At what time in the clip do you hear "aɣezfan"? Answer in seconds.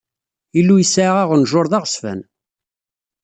1.77-2.19